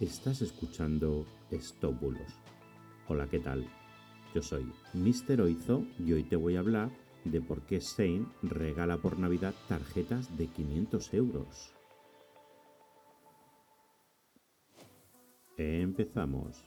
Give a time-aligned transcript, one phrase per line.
[0.00, 2.32] Estás escuchando Estóbulos.
[3.08, 3.66] Hola, ¿qué tal?
[4.32, 5.40] Yo soy Mr.
[5.40, 6.92] Oizo y hoy te voy a hablar
[7.24, 11.74] de por qué Sein regala por Navidad tarjetas de 500 euros.
[15.56, 16.62] Empezamos.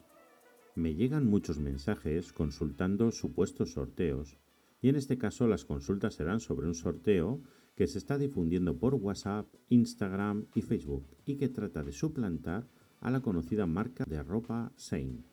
[0.75, 4.37] Me llegan muchos mensajes consultando supuestos sorteos
[4.81, 7.41] y en este caso las consultas serán sobre un sorteo
[7.77, 12.67] que se está difundiendo por WhatsApp, Instagram y Facebook y que trata de suplantar
[13.01, 15.25] a la conocida marca de ropa Sein.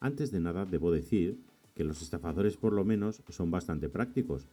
[0.00, 1.38] Antes de nada debo decir
[1.74, 4.48] que los estafadores por lo menos son bastante prácticos,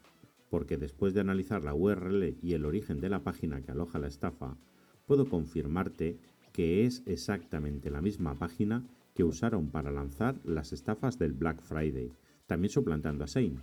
[0.50, 4.08] porque después de analizar la URL y el origen de la página que aloja la
[4.08, 4.58] estafa,
[5.06, 6.18] puedo confirmarte
[6.52, 8.84] que es exactamente la misma página
[9.14, 12.12] que usaron para lanzar las estafas del Black Friday,
[12.48, 13.62] también suplantando a Sein.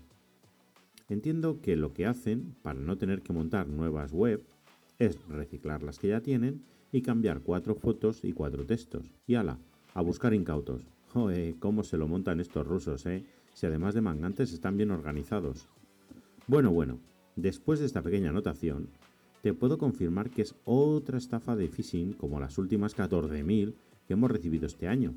[1.09, 4.42] Entiendo que lo que hacen, para no tener que montar nuevas web,
[4.98, 9.14] es reciclar las que ya tienen y cambiar cuatro fotos y cuatro textos.
[9.27, 9.59] Y ala,
[9.95, 10.87] a buscar incautos.
[11.12, 13.24] Joder, cómo se lo montan estos rusos, ¿eh?
[13.54, 15.68] Si además de mangantes están bien organizados.
[16.46, 17.01] Bueno, bueno,
[17.37, 18.88] después de esta pequeña anotación,
[19.43, 23.74] te puedo confirmar que es otra estafa de phishing como las últimas 14.000
[24.06, 25.15] que hemos recibido este año.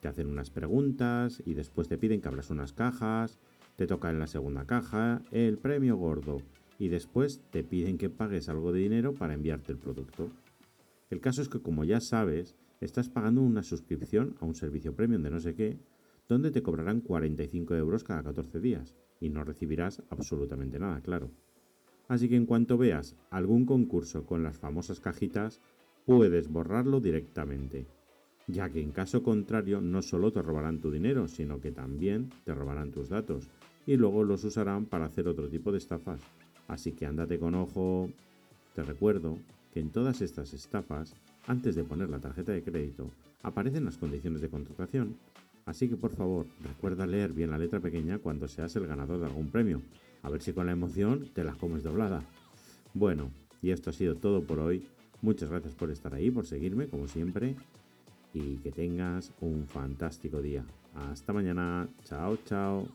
[0.00, 3.38] Te hacen unas preguntas y después te piden que abras unas cajas,
[3.76, 6.38] te toca en la segunda caja el premio gordo
[6.82, 10.32] y después te piden que pagues algo de dinero para enviarte el producto.
[11.10, 15.22] El caso es que como ya sabes, estás pagando una suscripción a un servicio premium
[15.22, 15.78] de no sé qué,
[16.28, 21.30] donde te cobrarán 45 euros cada 14 días y no recibirás absolutamente nada, claro.
[22.08, 25.60] Así que en cuanto veas algún concurso con las famosas cajitas,
[26.04, 27.86] puedes borrarlo directamente,
[28.48, 32.52] ya que en caso contrario no solo te robarán tu dinero, sino que también te
[32.52, 33.48] robarán tus datos
[33.86, 36.20] y luego los usarán para hacer otro tipo de estafas.
[36.72, 38.08] Así que ándate con ojo.
[38.74, 39.36] Te recuerdo
[39.74, 41.14] que en todas estas estafas,
[41.46, 43.10] antes de poner la tarjeta de crédito,
[43.42, 45.16] aparecen las condiciones de contratación.
[45.66, 49.26] Así que por favor, recuerda leer bien la letra pequeña cuando seas el ganador de
[49.26, 49.82] algún premio.
[50.22, 52.22] A ver si con la emoción te las comes doblada.
[52.94, 54.86] Bueno, y esto ha sido todo por hoy.
[55.20, 57.54] Muchas gracias por estar ahí, por seguirme, como siempre.
[58.32, 60.64] Y que tengas un fantástico día.
[60.94, 61.86] Hasta mañana.
[62.04, 62.88] Chao, chao.